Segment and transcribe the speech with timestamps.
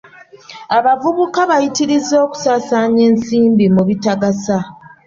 [0.77, 4.57] Abavubuka bayitirizza okusaasaanya ensimbi mu bitagasa.